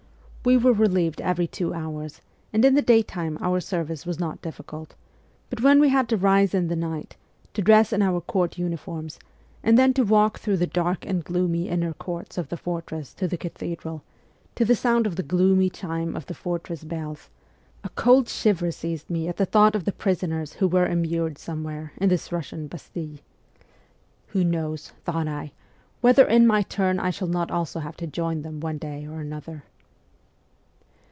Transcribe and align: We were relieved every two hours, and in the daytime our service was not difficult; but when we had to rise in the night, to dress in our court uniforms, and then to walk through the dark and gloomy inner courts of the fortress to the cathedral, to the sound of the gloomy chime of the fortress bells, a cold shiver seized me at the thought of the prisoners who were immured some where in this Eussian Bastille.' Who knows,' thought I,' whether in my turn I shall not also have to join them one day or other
We 0.43 0.57
were 0.57 0.73
relieved 0.73 1.21
every 1.21 1.45
two 1.45 1.71
hours, 1.71 2.19
and 2.51 2.65
in 2.65 2.73
the 2.73 2.81
daytime 2.81 3.37
our 3.41 3.59
service 3.59 4.07
was 4.07 4.19
not 4.19 4.41
difficult; 4.41 4.95
but 5.51 5.61
when 5.61 5.79
we 5.79 5.89
had 5.89 6.09
to 6.09 6.17
rise 6.17 6.55
in 6.55 6.67
the 6.67 6.75
night, 6.75 7.15
to 7.53 7.61
dress 7.61 7.93
in 7.93 8.01
our 8.01 8.19
court 8.21 8.57
uniforms, 8.57 9.19
and 9.61 9.77
then 9.77 9.93
to 9.93 10.03
walk 10.03 10.39
through 10.39 10.57
the 10.57 10.65
dark 10.65 11.05
and 11.05 11.23
gloomy 11.23 11.69
inner 11.69 11.93
courts 11.93 12.39
of 12.39 12.49
the 12.49 12.57
fortress 12.57 13.13
to 13.13 13.27
the 13.27 13.37
cathedral, 13.37 14.01
to 14.55 14.65
the 14.65 14.75
sound 14.75 15.05
of 15.05 15.15
the 15.15 15.21
gloomy 15.21 15.69
chime 15.69 16.15
of 16.15 16.25
the 16.25 16.33
fortress 16.33 16.83
bells, 16.83 17.29
a 17.83 17.89
cold 17.89 18.27
shiver 18.27 18.71
seized 18.71 19.11
me 19.11 19.27
at 19.27 19.37
the 19.37 19.45
thought 19.45 19.75
of 19.75 19.85
the 19.85 19.91
prisoners 19.93 20.53
who 20.53 20.67
were 20.67 20.87
immured 20.87 21.37
some 21.37 21.63
where 21.63 21.93
in 21.97 22.09
this 22.09 22.29
Eussian 22.29 22.67
Bastille.' 22.67 23.19
Who 24.29 24.43
knows,' 24.43 24.89
thought 25.05 25.27
I,' 25.27 25.51
whether 26.01 26.25
in 26.25 26.47
my 26.47 26.63
turn 26.63 26.99
I 26.99 27.11
shall 27.11 27.27
not 27.27 27.51
also 27.51 27.79
have 27.79 27.95
to 27.97 28.07
join 28.07 28.41
them 28.41 28.59
one 28.59 28.79
day 28.79 29.05
or 29.05 29.23
other 29.35 29.65